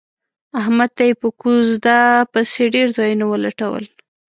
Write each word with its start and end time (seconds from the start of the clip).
احمد 0.61 0.89
ته 0.97 1.03
یې 1.09 1.13
په 1.21 1.27
کوزده 1.41 1.99
پسې 2.31 2.63
ډېر 2.73 2.87
ځایونه 2.97 3.25
ولټول. 3.27 3.83